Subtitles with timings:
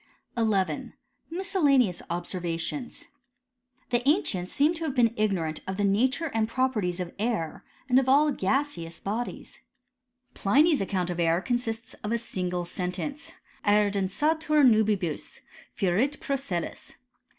[0.35, 0.93] XI.
[1.29, 3.05] MISCELLANEOUS OBSERVATIONS.
[3.91, 7.61] The ancients seem to have been ignorant of the na ture and properties of air^
[7.87, 9.61] and of sdl gaseous \)Q^^« 102 HISTORY OP CHEMISTRY.
[10.33, 13.31] Pliny's account of air consists of a single senteiide:"
[13.67, 15.41] Aer densatur nubibus;
[15.77, 16.95] furit procellis.''